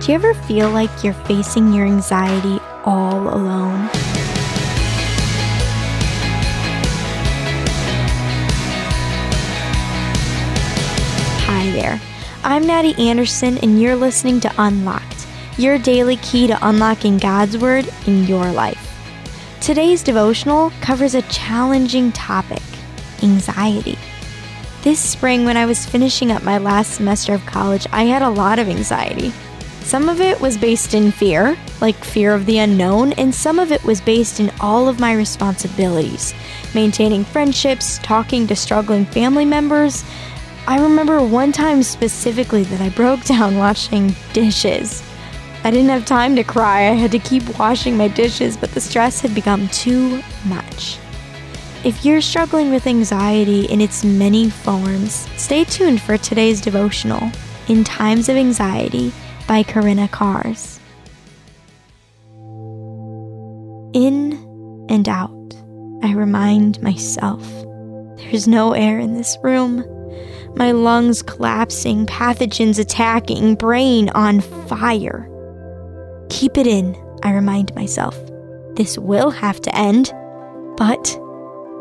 [0.00, 3.88] Do you ever feel like you're facing your anxiety all alone?
[11.44, 11.98] Hi there.
[12.44, 15.26] I'm Natty Anderson, and you're listening to Unlocked,
[15.56, 18.82] your daily key to unlocking God's Word in your life.
[19.62, 22.62] Today's devotional covers a challenging topic
[23.22, 23.98] anxiety.
[24.82, 28.28] This spring, when I was finishing up my last semester of college, I had a
[28.30, 29.32] lot of anxiety.
[29.86, 33.70] Some of it was based in fear, like fear of the unknown, and some of
[33.70, 36.34] it was based in all of my responsibilities
[36.74, 40.04] maintaining friendships, talking to struggling family members.
[40.66, 45.04] I remember one time specifically that I broke down washing dishes.
[45.62, 48.80] I didn't have time to cry, I had to keep washing my dishes, but the
[48.80, 50.98] stress had become too much.
[51.84, 57.30] If you're struggling with anxiety in its many forms, stay tuned for today's devotional,
[57.68, 59.12] In Times of Anxiety
[59.46, 60.78] by Corinna Kahrs.
[63.94, 64.32] In
[64.88, 65.54] and out,
[66.02, 67.42] I remind myself
[68.16, 69.84] there's no air in this room.
[70.56, 75.30] My lungs collapsing, pathogens attacking, brain on fire.
[76.30, 78.18] Keep it in, I remind myself.
[78.74, 80.12] This will have to end.
[80.76, 81.18] But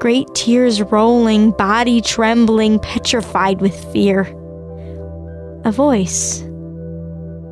[0.00, 4.22] great tears rolling, body trembling, petrified with fear.
[5.64, 6.42] A voice,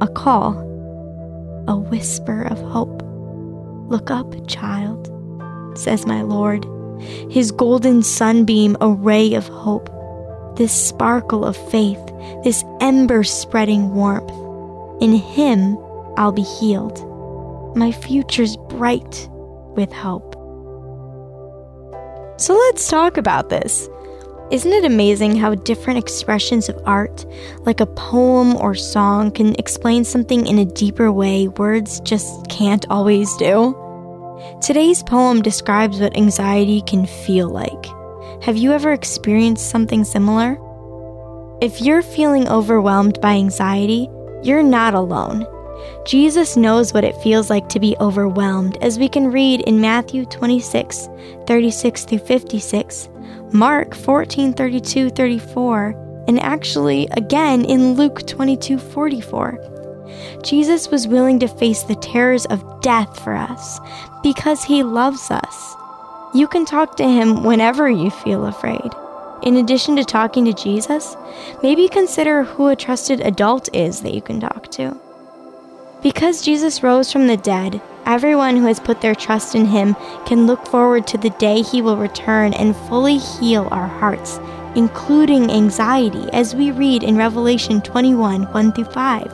[0.01, 0.53] a call,
[1.67, 3.03] a whisper of hope.
[3.91, 5.07] Look up, child,
[5.77, 6.67] says my Lord,
[7.31, 9.89] his golden sunbeam, a ray of hope,
[10.57, 12.01] this sparkle of faith,
[12.45, 14.31] this ember spreading warmth.
[15.03, 15.79] In him,
[16.17, 17.05] I'll be healed.
[17.77, 19.29] My future's bright
[19.77, 20.35] with hope.
[22.41, 23.89] So let's talk about this.
[24.51, 27.27] Isn't it amazing how different expressions of art,
[27.67, 32.87] like a poem or song, can explain something in a deeper way words just can't
[32.89, 33.77] always do?
[34.63, 37.87] Today's poem describes what anxiety can feel like.
[38.43, 40.57] Have you ever experienced something similar?
[41.61, 44.09] If you're feeling overwhelmed by anxiety,
[44.43, 45.45] you're not alone.
[46.05, 50.25] Jesus knows what it feels like to be overwhelmed, as we can read in Matthew
[50.27, 51.09] 26,
[51.47, 53.09] 36 through 56,
[53.53, 59.59] Mark 14, 32, 34, and actually again in Luke 22, 44.
[60.43, 63.79] Jesus was willing to face the terrors of death for us
[64.23, 65.75] because he loves us.
[66.35, 68.91] You can talk to him whenever you feel afraid.
[69.43, 71.17] In addition to talking to Jesus,
[71.63, 74.99] maybe consider who a trusted adult is that you can talk to.
[76.03, 80.47] Because Jesus rose from the dead, everyone who has put their trust in him can
[80.47, 84.39] look forward to the day he will return and fully heal our hearts,
[84.77, 89.33] including anxiety, as we read in Revelation 21 1 through 5.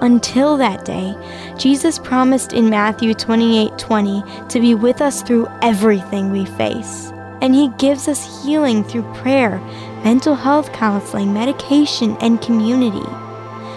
[0.00, 1.12] Until that day,
[1.58, 7.10] Jesus promised in Matthew 28 20 to be with us through everything we face.
[7.42, 9.58] And he gives us healing through prayer,
[10.04, 13.04] mental health counseling, medication, and community.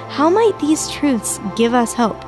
[0.09, 2.23] How might these truths give us hope?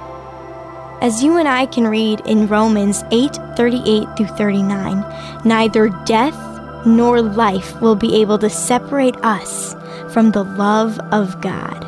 [1.02, 6.38] As you and I can read in Romans 8 38 through 39, neither death
[6.86, 9.76] nor life will be able to separate us
[10.14, 11.86] from the love of God.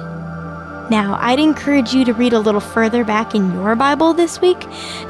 [0.90, 4.59] Now, I'd encourage you to read a little further back in your Bible this week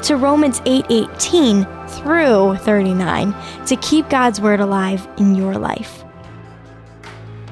[0.02, 3.34] to Romans 8:18 through 39
[3.66, 6.01] to keep God's word alive in your life.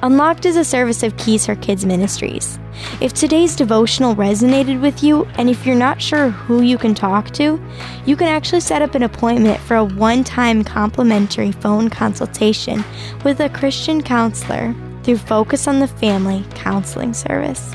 [0.03, 2.57] Unlocked is a service of Keys for Kids Ministries.
[3.01, 7.29] If today's devotional resonated with you, and if you're not sure who you can talk
[7.31, 7.61] to,
[8.07, 12.83] you can actually set up an appointment for a one time complimentary phone consultation
[13.23, 14.73] with a Christian counselor
[15.03, 17.71] through Focus on the Family Counseling Service.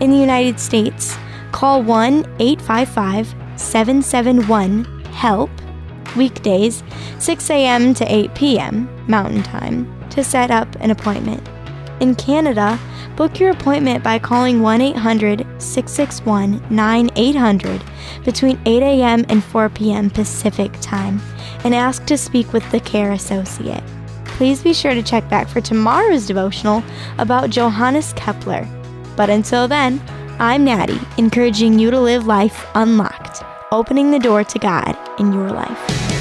[0.00, 1.16] In the United States,
[1.52, 5.50] call 1 855 771 HELP
[6.16, 6.82] weekdays
[7.18, 7.94] 6 a.m.
[7.94, 8.90] to 8 p.m.
[9.08, 11.48] Mountain Time to set up an appointment.
[12.02, 12.80] In Canada,
[13.14, 17.80] book your appointment by calling 1 800 661 9800
[18.24, 19.24] between 8 a.m.
[19.28, 20.10] and 4 p.m.
[20.10, 21.20] Pacific Time
[21.62, 23.84] and ask to speak with the care associate.
[24.24, 26.82] Please be sure to check back for tomorrow's devotional
[27.18, 28.66] about Johannes Kepler.
[29.16, 30.02] But until then,
[30.40, 35.50] I'm Natty, encouraging you to live life unlocked, opening the door to God in your
[35.50, 36.11] life.